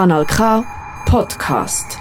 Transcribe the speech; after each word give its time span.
Kanal 0.00 0.24
K 0.24 0.64
Podcast. 1.04 1.98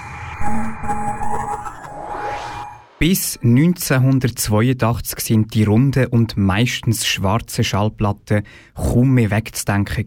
Bis 2.97 3.37
1982 3.43 5.19
sind 5.19 5.53
die 5.53 5.65
runden 5.65 6.05
und 6.05 6.37
meistens 6.37 7.05
schwarzen 7.05 7.65
Schallplatten 7.65 8.43
kaum 8.73 9.15
mehr 9.15 9.31
wegzudenken. 9.31 10.05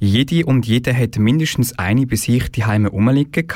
Jede 0.00 0.46
und 0.46 0.66
jeder 0.66 0.94
hat 0.94 1.16
mindestens 1.16 1.78
eine 1.78 2.08
bei 2.08 2.16
sich 2.16 2.50
die 2.50 2.64
Heime 2.64 2.88
rumliegen 2.88 3.46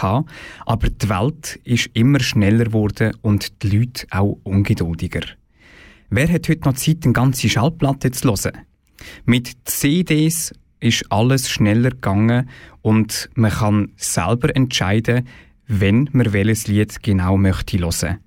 aber 0.64 0.88
die 0.88 1.08
Welt 1.08 1.58
ist 1.64 1.90
immer 1.92 2.20
schneller 2.20 2.66
geworden 2.66 3.16
und 3.20 3.64
die 3.64 3.78
Leute 3.78 4.06
auch 4.12 4.38
ungeduldiger. 4.44 5.22
Wer 6.08 6.32
hat 6.32 6.48
heute 6.48 6.68
noch 6.68 6.74
Zeit, 6.74 6.98
eine 7.02 7.14
ganze 7.14 7.48
Schallplatte 7.48 8.12
zu 8.12 8.28
hören? 8.28 8.58
Mit 9.24 9.50
CDs 9.64 10.52
ist 10.80 11.04
alles 11.10 11.48
schneller 11.48 11.90
gegangen 11.90 12.48
und 12.82 13.30
man 13.34 13.50
kann 13.50 13.92
selber 13.96 14.54
entscheiden, 14.54 15.26
wenn 15.66 16.08
man 16.12 16.32
welches 16.32 16.66
Lied 16.66 17.02
genau 17.02 17.36
möchte 17.36 17.78
hören. 17.78 18.18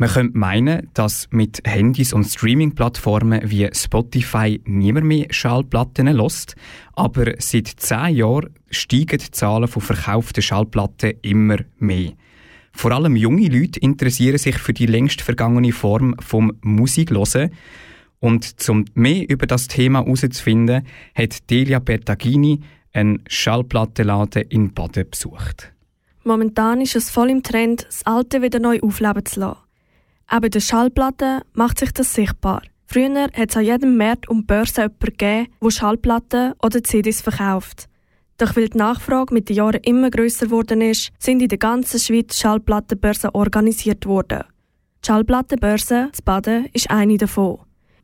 Man 0.00 0.08
könnte 0.08 0.38
meinen, 0.38 0.88
dass 0.94 1.28
mit 1.30 1.60
Handys 1.66 2.14
und 2.14 2.24
Streaming-Plattformen 2.24 3.42
wie 3.44 3.68
Spotify 3.74 4.58
niemand 4.64 5.06
mehr 5.06 5.26
Schallplatten 5.28 6.06
lässt, 6.06 6.54
aber 6.94 7.34
seit 7.38 7.68
zehn 7.68 8.16
Jahren 8.16 8.48
steigen 8.70 9.18
die 9.18 9.30
Zahlen 9.30 9.68
von 9.68 9.82
verkauften 9.82 10.42
Schallplatten 10.42 11.18
immer 11.20 11.58
mehr. 11.78 12.12
Vor 12.72 12.92
allem 12.92 13.14
junge 13.16 13.48
Leute 13.48 13.80
interessieren 13.80 14.38
sich 14.38 14.56
für 14.56 14.72
die 14.72 14.86
längst 14.86 15.20
vergangene 15.20 15.72
Form 15.72 16.14
vom 16.18 16.52
Musiklosen. 16.62 17.50
Und 18.20 18.60
zum 18.60 18.84
mehr 18.94 19.28
über 19.28 19.46
das 19.46 19.66
Thema 19.66 20.04
herauszufinden, 20.04 20.86
hat 21.14 21.50
Delia 21.50 21.78
Bertagini 21.78 22.60
einen 22.92 23.22
Schallplattenladen 23.26 24.42
in 24.48 24.74
Baden 24.74 25.08
besucht. 25.10 25.72
Momentan 26.24 26.80
ist 26.82 26.96
es 26.96 27.08
voll 27.10 27.30
im 27.30 27.42
Trend, 27.42 27.86
das 27.86 28.04
Alte 28.04 28.42
wieder 28.42 28.58
neu 28.58 28.78
aufleben 28.80 29.24
zu 29.24 29.40
lassen. 29.40 29.60
Auch 30.28 30.40
bei 30.40 30.48
den 30.48 30.60
Schallplatten 30.60 31.40
macht 31.54 31.78
sich 31.78 31.92
das 31.92 32.14
sichtbar. 32.14 32.62
Früher 32.86 33.28
hat 33.32 33.50
es 33.50 33.56
an 33.56 33.64
jedem 33.64 33.96
Markt 33.96 34.28
und 34.28 34.46
Börse 34.46 34.82
jemanden 34.82 34.98
gegeben, 35.00 35.48
der 35.62 35.70
Schallplatten 35.70 36.52
oder 36.62 36.82
CDs 36.84 37.20
verkauft. 37.22 37.88
Doch 38.36 38.56
weil 38.56 38.68
die 38.68 38.78
Nachfrage 38.78 39.32
mit 39.32 39.48
den 39.48 39.56
Jahren 39.56 39.80
immer 39.82 40.10
grösser 40.10 40.46
geworden 40.46 40.80
ist, 40.80 41.10
sind 41.18 41.42
in 41.42 41.48
der 41.48 41.58
ganzen 41.58 42.00
Schweiz 42.00 42.38
Schallplattenbörsen 42.38 43.30
organisiert 43.32 44.06
worden. 44.06 44.44
Die 45.02 45.06
Schallplattenbörse 45.06 46.10
zu 46.12 46.22
Baden 46.22 46.66
ist 46.72 46.90
eine 46.90 47.16
davon. 47.16 47.60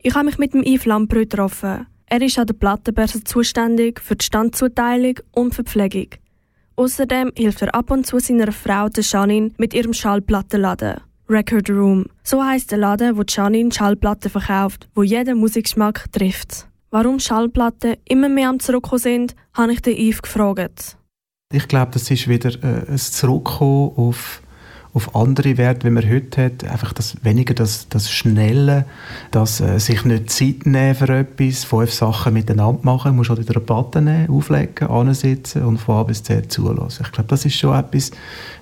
Ich 0.07 0.15
habe 0.15 0.27
mich 0.27 0.39
mit 0.39 0.55
dem 0.55 0.63
Yves 0.63 0.85
Lampreux 0.85 1.29
getroffen. 1.29 1.85
Er 2.07 2.23
ist 2.23 2.39
an 2.39 2.47
der 2.47 2.55
Plattenbörse 2.55 3.25
zuständig 3.25 4.01
für 4.01 4.15
die 4.15 4.25
Standzuteilung 4.25 5.19
und 5.33 5.53
Verpflegung. 5.53 6.11
Außerdem 6.77 7.33
hilft 7.37 7.63
er 7.63 7.75
ab 7.75 7.91
und 7.91 8.07
zu 8.07 8.21
seiner 8.21 8.53
Frau, 8.53 8.89
der 8.89 9.03
Janine, 9.03 9.51
mit 9.59 9.75
ihrem 9.75 9.93
Schallplattenladen. 9.93 11.01
Record 11.29 11.69
Room. 11.71 12.07
So 12.23 12.41
heißt 12.41 12.71
der 12.71 12.79
Laden, 12.79 13.17
wo 13.17 13.25
Janine 13.27 13.73
Schallplatten 13.73 14.31
verkauft, 14.31 14.89
wo 14.95 15.03
jeder 15.03 15.35
Musikgeschmack 15.35 16.05
trifft. 16.13 16.69
Warum 16.93 17.19
Schallplatten 17.19 17.97
immer 18.05 18.29
mehr 18.29 18.51
am 18.51 18.61
Zurückkommen 18.61 19.01
sind, 19.01 19.35
habe 19.55 19.73
ich 19.73 19.83
den 19.83 19.97
Yves 19.97 20.23
gefragt. 20.23 20.97
Ich 21.53 21.67
glaube, 21.67 21.91
das 21.91 22.09
ist 22.13 22.29
wieder 22.29 22.51
äh, 22.63 22.93
ein 22.93 22.99
Zurückkommen 22.99 23.91
auf, 23.97 24.41
auf 24.97 25.15
andere 25.15 25.59
Werte, 25.59 25.87
wie 25.87 25.91
man 25.91 26.09
heute 26.09 26.47
hat. 26.47 26.65
Einfach 26.65 26.95
das, 26.95 27.17
weniger 27.23 27.53
das, 27.53 27.87
das 27.91 28.11
Schnelle, 28.11 28.87
das 29.31 29.61
äh, 29.61 29.79
sich 29.79 30.05
nicht 30.07 30.31
Zeit 30.31 30.65
nehmen 30.65 30.95
für 30.95 31.09
etwas, 31.11 31.65
fünf 31.65 31.93
Sachen 31.93 32.33
miteinander 32.33 32.81
machen, 32.83 33.13
du 33.13 33.17
musst 33.19 33.29
halt 33.29 33.47
wieder 33.47 33.61
Platte 33.61 34.01
nehmen, 34.01 34.31
auflegen, 34.31 34.89
ansitzen 34.89 35.65
und 35.65 35.77
von 35.77 35.97
A 35.97 36.03
bis 36.03 36.23
Z 36.23 36.51
zulassen. 36.51 37.05
Ich 37.05 37.13
glaube, 37.13 37.29
das 37.29 37.45
ist 37.45 37.57
schon 37.57 37.79
etwas, 37.79 38.11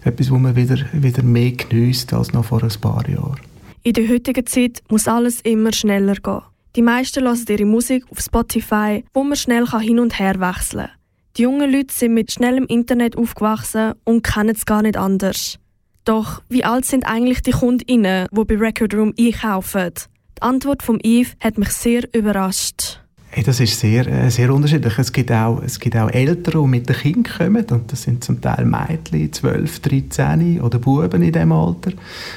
etwas, 0.03 0.31
wo 0.31 0.37
man 0.37 0.57
wieder, 0.57 0.77
wieder 0.93 1.23
mehr 1.23 1.53
genießt 1.53 2.13
als 2.13 2.33
noch 2.33 2.45
vor 2.45 2.63
ein 2.65 2.81
paar 2.81 3.09
Jahren. 3.09 3.39
In 3.85 3.93
der 3.93 4.09
heutigen 4.09 4.45
Zeit 4.45 4.83
muss 4.91 5.07
alles 5.07 5.41
immer 5.43 5.73
schneller 5.73 6.17
gehen. 6.17 6.41
Die 6.75 6.83
meisten 6.83 7.23
hören 7.23 7.45
ihre 7.49 7.65
Musik 7.65 8.05
auf 8.11 8.19
Spotify, 8.19 9.05
wo 9.15 9.23
man 9.23 9.37
schnell 9.37 9.67
hin 9.69 10.01
und 10.01 10.19
her 10.19 10.41
wechseln 10.41 10.87
kann. 10.87 10.99
Die 11.37 11.43
jungen 11.43 11.71
Leute 11.71 11.95
sind 11.95 12.15
mit 12.15 12.33
schnellem 12.33 12.67
Internet 12.67 13.17
aufgewachsen 13.17 13.93
und 14.03 14.23
kennen 14.23 14.55
es 14.57 14.67
gar 14.67 14.83
nicht 14.83 14.97
anders. 14.97 15.59
Doch 16.05 16.43
wie 16.51 16.65
alt 16.65 16.85
sind 16.85 17.07
eigentlich 17.07 17.41
die 17.43 17.53
KundInnen, 17.53 18.29
die 18.31 18.45
bei 18.45 18.57
Record 18.57 18.95
Room 18.95 19.15
einkaufen? 19.19 19.91
Die 20.37 20.43
Antwort 20.43 20.83
von 20.83 21.01
Yves 21.03 21.35
hat 21.41 21.57
mich 21.57 21.71
sehr 21.71 22.03
überrascht. 22.13 23.01
Hey, 23.31 23.43
das 23.43 23.59
ist 23.59 23.81
sehr, 23.81 24.07
äh, 24.07 24.31
sehr 24.31 24.55
unterschiedlich. 24.55 24.97
Es 24.97 25.13
gibt, 25.13 25.33
auch, 25.33 25.61
es 25.65 25.81
gibt 25.81 25.97
auch 25.97 26.09
Eltern, 26.09 26.63
die 26.63 26.69
mit 26.69 26.89
den 26.89 26.95
Kindern 26.95 27.37
kommen. 27.37 27.65
Und 27.71 27.91
das 27.91 28.03
sind 28.03 28.23
zum 28.23 28.41
Teil 28.41 28.65
Mädchen, 28.65 29.33
12, 29.33 29.81
13 29.81 30.61
oder 30.61 30.79
Buben 30.79 31.21
in 31.21 31.33
diesem 31.33 31.51
Alter. 31.51 31.93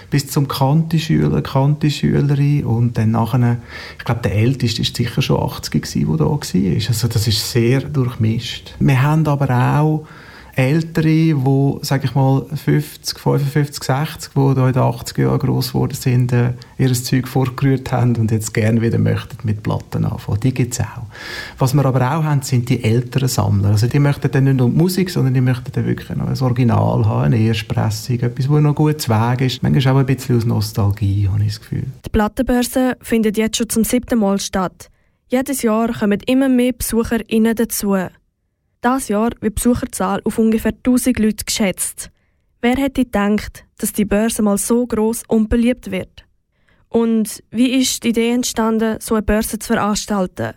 Bis 0.09 0.27
zum 0.27 0.47
Kanti-Schüler, 0.47 1.44
Kanti-Schülerin. 1.44 2.66
Und 2.66 2.97
dann 2.97 3.11
nachher, 3.11 3.57
ich 4.00 4.06
glaube, 4.06 4.22
der 4.23 4.33
Älteste 4.33 4.79
war 4.79 4.85
sicher 4.85 5.22
schon 5.22 5.39
80 5.39 5.83
gewesen, 5.83 6.07
der 6.07 6.17
da 6.17 6.25
war. 6.25 6.39
Also 6.39 7.07
das 7.07 7.27
ist 7.27 7.51
sehr 7.51 7.81
durchmischt. 7.81 8.73
Wir 8.79 9.00
haben 9.00 9.27
aber 9.27 9.50
auch 9.51 10.07
Ältere, 10.57 11.03
die, 11.03 11.78
sage 11.84 12.06
ich 12.06 12.16
mal, 12.16 12.44
50, 12.51 13.19
55, 13.19 13.84
60, 13.84 14.34
die 14.34 14.56
da 14.56 14.68
in 14.68 14.73
den 14.73 14.81
80er 14.81 15.22
Jahren 15.22 15.38
gross 15.38 15.68
geworden 15.68 15.94
sind, 15.94 16.34
äh, 16.34 16.53
ihr 16.79 16.91
Zeug 16.94 17.28
vorgerührt 17.28 17.91
haben 17.91 18.16
und 18.16 18.31
jetzt 18.31 18.56
gerne 18.56 18.81
wieder 18.81 18.97
möchten 18.97 19.38
mit 19.44 19.62
Platten 19.62 20.03
anfangen. 20.03 20.40
Die 20.40 20.51
gibt 20.51 20.73
es 20.73 20.79
auch. 20.79 21.06
Was 21.59 21.75
wir 21.75 21.85
aber 21.85 22.00
auch 22.00 22.23
haben, 22.23 22.41
sind 22.41 22.69
die 22.69 22.84
älteren 22.84 23.28
Sammler. 23.28 23.69
Also 23.69 23.85
die 23.85 24.00
möchten 24.00 24.31
dann 24.31 24.45
nicht 24.45 24.57
nur 24.57 24.69
Musik, 24.69 25.12
sondern 25.12 25.35
die 25.35 25.41
möchten 25.41 25.72
dann 25.72 25.85
wirklich 25.85 26.18
noch 26.18 26.28
ein 26.28 26.41
Original 26.41 27.06
haben, 27.06 27.25
eine 27.25 27.38
Erstpressung, 27.38 28.19
etwas, 28.19 28.50
wo 28.50 28.59
noch 28.59 28.74
gut 28.74 29.00
zu 29.00 29.12
Weg 29.12 29.41
ist. 29.41 29.62
Manchmal 29.62 29.94
auch 29.94 30.00
ein 30.00 30.06
bisschen 30.07 30.38
aus 30.38 30.45
Nostalgie, 30.45 31.29
habe 31.31 31.44
ich 31.44 31.50
das 31.50 31.62
Gefühl. 31.62 31.85
Die 32.03 32.09
Plattenbörse 32.09 32.97
findet 33.03 33.38
jetzt 33.38 33.57
schon 33.57 33.69
zum 33.69 33.84
siebten 33.84 34.18
Mal 34.18 34.39
statt. 34.39 34.89
Jedes 35.28 35.62
Jahr 35.62 35.94
kommen 35.94 36.19
immer 36.25 36.50
mehr 36.50 36.72
BesucherInnen 36.72 37.53
dazu. 37.53 37.95
Das 38.88 39.09
Jahr 39.09 39.31
wird 39.31 39.44
die 39.44 39.50
Besucherzahl 39.50 40.22
auf 40.24 40.38
ungefähr 40.38 40.72
1000 40.72 41.20
Leute 41.20 41.44
geschätzt. 41.44 42.09
Wer 42.62 42.78
hätte 42.78 43.03
gedacht, 43.03 43.66
dass 43.80 43.92
die 43.92 44.06
Börse 44.06 44.42
mal 44.42 44.58
so 44.58 44.88
groß 44.88 45.24
und 45.28 45.50
beliebt 45.50 45.92
wird? 45.92 46.24
Und 46.88 47.44
wie 47.52 47.81
ist 47.81 48.06
die 48.06 48.12
Idee 48.12 48.31
entstanden, 48.31 48.96
so 49.02 49.16
eine 49.16 49.24
Börse 49.24 49.59
zu 49.59 49.74
veranstalten? 49.74 50.53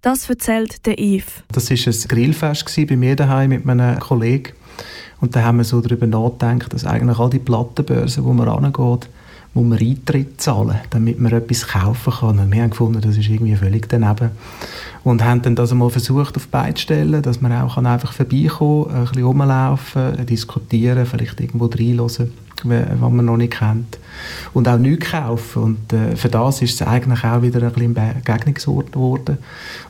Das 0.00 0.30
erzählt 0.30 0.86
der 0.86 0.96
Yves. 0.96 1.42
Das 1.50 1.70
war 1.70 1.76
ein 1.76 2.08
Grillfest 2.08 2.86
bei 2.86 2.94
mir 2.94 3.16
daheim 3.16 3.50
mit 3.50 3.64
meinem 3.64 3.98
Kollegen. 3.98 4.52
Und 5.20 5.34
da 5.34 5.42
haben 5.42 5.58
wir 5.58 5.64
so 5.64 5.80
darüber 5.80 6.06
nachgedacht, 6.06 6.72
dass 6.72 6.86
eigentlich 6.86 7.18
all 7.18 7.30
die 7.30 7.40
Plattenbörsen, 7.40 8.24
wo 8.24 8.32
man 8.32 8.48
angeht, 8.48 9.08
muss 9.54 9.66
man 9.66 9.78
Eintritt 9.78 10.40
zahlen, 10.40 10.80
damit 10.90 11.20
man 11.20 11.32
etwas 11.32 11.66
kaufen 11.68 12.12
kann. 12.12 12.38
Und 12.38 12.52
wir 12.52 12.62
haben 12.62 12.70
gefunden, 12.70 13.00
das 13.00 13.16
ist 13.16 13.28
irgendwie 13.28 13.54
völlig 13.54 13.88
daneben. 13.88 14.30
Und 15.04 15.22
haben 15.22 15.42
dann 15.42 15.56
das 15.56 15.72
einmal 15.72 15.90
versucht 15.90 16.36
auf 16.36 16.48
beide 16.48 16.80
stellen, 16.80 17.20
dass 17.22 17.40
man 17.40 17.52
auch 17.52 17.76
einfach 17.76 18.12
vorbeikommen 18.12 18.86
kann, 18.86 18.96
ein 18.96 19.04
bisschen 19.06 19.24
rumlaufen, 19.24 20.26
diskutieren, 20.26 21.04
vielleicht 21.04 21.40
irgendwo 21.40 21.66
reinhören, 21.66 22.32
was 22.64 23.12
man 23.12 23.24
noch 23.24 23.36
nicht 23.36 23.58
kennt. 23.58 23.98
Und 24.54 24.68
auch 24.68 24.78
nichts 24.78 25.10
kaufen. 25.10 25.62
Und 25.62 25.92
äh, 25.92 26.16
für 26.16 26.28
das 26.28 26.62
ist 26.62 26.80
es 26.80 26.86
eigentlich 26.86 27.24
auch 27.24 27.42
wieder 27.42 27.62
ein 27.62 27.72
bisschen 27.72 27.96
ein 27.96 28.22
Begegnungsort 28.22 28.92
geworden. 28.92 29.38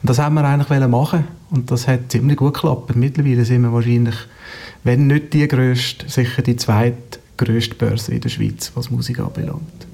Und 0.03 0.11
das 0.11 0.19
haben 0.19 0.35
wir 0.35 0.45
eigentlich 0.45 0.89
machen 0.89 1.25
Und 1.51 1.71
das 1.71 1.87
hat 1.87 2.11
ziemlich 2.11 2.39
gut 2.39 2.55
geklappt. 2.55 2.97
Mittlerweile 2.97 3.45
sind 3.45 3.63
wir 3.63 3.73
wahrscheinlich, 3.73 4.17
wenn 4.83 5.07
nicht 5.07 5.35
die 5.35 5.47
grösste, 5.47 6.09
sicher 6.09 6.43
die 6.43 6.57
zweite 6.57 7.22
grösste 7.45 7.75
Börse 7.75 8.13
in 8.13 8.21
der 8.21 8.29
Schweiz, 8.29 8.71
was 8.75 8.91
Musik 8.91 9.19
anbelangt. 9.19 9.87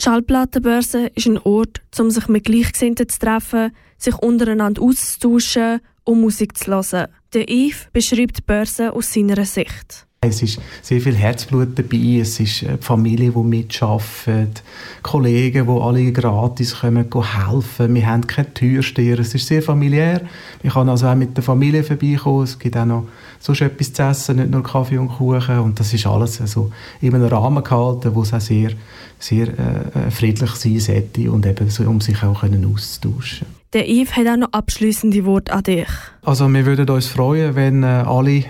Die 0.00 0.04
Schallplattenbörse 0.04 1.08
ist 1.14 1.26
ein 1.26 1.38
Ort, 1.38 1.80
um 1.98 2.10
sich 2.10 2.26
mit 2.28 2.44
Gleichgesinnten 2.44 3.08
zu 3.08 3.18
treffen, 3.18 3.72
sich 3.98 4.16
untereinander 4.16 4.82
auszutauschen 4.82 5.80
und 6.04 6.20
Musik 6.20 6.56
zu 6.56 6.70
hören. 6.70 7.08
Der 7.34 7.48
Yves 7.48 7.88
beschreibt 7.92 8.38
die 8.38 8.42
Börse 8.42 8.92
aus 8.92 9.12
seiner 9.12 9.44
Sicht. 9.44 10.06
Es 10.22 10.42
ist 10.42 10.60
sehr 10.82 11.00
viel 11.00 11.14
Herzblut 11.14 11.78
dabei, 11.78 12.18
es 12.20 12.38
ist 12.40 12.62
äh, 12.62 12.76
die 12.76 12.84
Familie, 12.84 13.30
die 13.30 13.38
mitarbeitet, 13.38 14.62
Kollegen, 15.02 15.66
die 15.66 15.80
alle 15.80 16.12
gratis 16.12 16.78
kommen, 16.78 17.06
helfen. 17.10 17.94
Wir 17.94 18.06
haben 18.06 18.26
keine 18.26 18.52
Türsteher, 18.52 19.18
es 19.18 19.34
ist 19.34 19.46
sehr 19.46 19.62
familiär. 19.62 20.20
Ich 20.62 20.74
kann 20.74 20.90
also 20.90 21.06
auch 21.06 21.14
mit 21.14 21.38
der 21.38 21.42
Familie 21.42 21.82
vorbeikommen, 21.82 22.44
es 22.44 22.58
gibt 22.58 22.76
auch 22.76 22.84
noch 22.84 23.08
sonst 23.38 23.62
etwas 23.62 23.94
zu 23.94 24.02
essen, 24.02 24.36
nicht 24.36 24.50
nur 24.50 24.62
Kaffee 24.62 24.98
und 24.98 25.08
Kuchen 25.08 25.58
und 25.60 25.80
das 25.80 25.94
ist 25.94 26.06
alles 26.06 26.38
also 26.38 26.70
in 27.00 27.14
einem 27.14 27.24
Rahmen 27.24 27.64
gehalten, 27.64 28.14
wo 28.14 28.20
es 28.20 28.34
auch 28.34 28.42
sehr, 28.42 28.72
sehr 29.18 29.46
äh, 29.48 30.08
äh, 30.08 30.10
friedlich 30.10 30.50
sein 30.50 30.80
sollte 30.80 31.32
und 31.32 31.46
eben 31.46 31.70
so, 31.70 31.84
um 31.84 32.02
sich 32.02 32.22
auch 32.22 32.42
können 32.42 32.70
auszutauschen 32.70 33.46
Der 33.72 33.88
Yves 33.88 34.14
hat 34.14 34.26
auch 34.26 34.36
noch 34.36 34.52
abschließende 34.52 35.24
Worte 35.24 35.50
an 35.50 35.62
dich. 35.62 35.88
Also 36.20 36.46
wir 36.46 36.66
würden 36.66 36.90
uns 36.90 37.06
freuen, 37.06 37.54
wenn 37.54 37.84
äh, 37.84 37.86
alle 37.86 38.44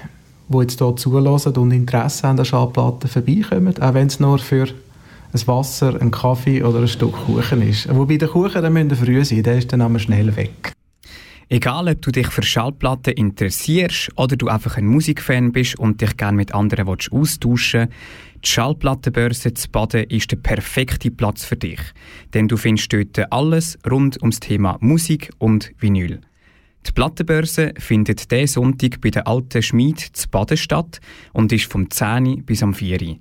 die 0.50 0.58
jetzt 0.58 0.78
hier 0.78 0.96
zulassen 0.96 1.56
und 1.56 1.72
Interesse 1.72 2.28
an 2.28 2.44
Schallplatten, 2.44 3.08
vorbeikommen, 3.08 3.80
auch 3.80 3.94
wenn 3.94 4.08
es 4.08 4.20
nur 4.20 4.38
für 4.38 4.66
ein 5.32 5.46
Wasser, 5.46 6.00
ein 6.00 6.10
Kaffee 6.10 6.62
oder 6.62 6.80
ein 6.80 6.88
Stück 6.88 7.12
Kuchen 7.12 7.62
ist. 7.62 7.88
Wobei 7.94 8.16
der 8.16 8.28
Kuchen, 8.28 8.60
der 8.60 8.70
müsste 8.70 8.96
früh 8.96 9.24
sein, 9.24 9.42
der 9.42 9.58
ist 9.58 9.72
dann 9.72 9.80
aber 9.80 9.98
schnell 9.98 10.34
weg. 10.36 10.72
Egal, 11.52 11.88
ob 11.88 12.02
du 12.02 12.12
dich 12.12 12.28
für 12.28 12.44
Schallplatten 12.44 13.14
interessierst 13.14 14.10
oder 14.16 14.36
du 14.36 14.46
einfach 14.46 14.76
ein 14.76 14.86
Musikfan 14.86 15.50
bist 15.50 15.78
und 15.78 16.00
dich 16.00 16.16
gerne 16.16 16.36
mit 16.36 16.54
anderen 16.54 16.86
austauschen 16.86 17.88
willst, 17.88 17.92
die 18.44 18.48
Schallplattenbörse 18.48 19.52
zu 19.52 19.68
Baden 19.68 20.04
ist 20.04 20.30
der 20.30 20.36
perfekte 20.36 21.10
Platz 21.10 21.44
für 21.44 21.56
dich. 21.56 21.80
Denn 22.32 22.48
du 22.48 22.56
findest 22.56 22.92
dort 22.92 23.32
alles 23.32 23.78
rund 23.90 24.20
ums 24.22 24.40
Thema 24.40 24.78
Musik 24.80 25.30
und 25.38 25.72
Vinyl. 25.78 26.20
Die 26.86 26.92
Plattenbörse 26.92 27.74
findet 27.78 28.30
diesen 28.30 28.46
Sonntag 28.46 29.00
bei 29.00 29.10
der 29.10 29.26
Alten 29.26 29.62
Schmied 29.62 30.00
zu 30.00 30.28
Baden 30.28 30.56
statt 30.56 31.00
und 31.32 31.52
ist 31.52 31.70
vom 31.70 31.90
10 31.90 32.44
bis 32.44 32.62
am 32.62 32.74
4 32.74 33.16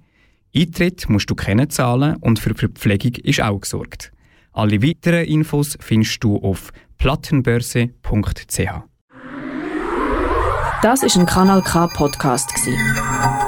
Eintritt 0.56 1.10
musst 1.10 1.30
du 1.30 1.36
kennen 1.36 1.70
zahlen 1.70 2.16
und 2.22 2.40
für 2.40 2.56
Verpflegung 2.56 3.14
ist 3.24 3.42
auch 3.42 3.60
gesorgt. 3.60 4.12
Alle 4.52 4.82
weiteren 4.82 5.26
Infos 5.26 5.78
findest 5.80 6.24
du 6.24 6.38
auf 6.38 6.72
plattenbörse.ch. 6.98 8.90
Das 10.82 11.04
ist 11.04 11.18
ein 11.18 11.26
Kanal 11.26 11.62
K 11.62 11.88
Podcast 11.88 12.52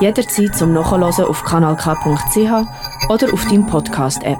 Jederzeit 0.01 0.55
zum 0.55 0.73
Nachhören 0.73 1.03
auf 1.03 1.43
kanalk.ch 1.43 3.09
oder 3.09 3.33
auf 3.33 3.45
deinem 3.45 3.65
Podcast 3.67 4.21
App. 4.23 4.39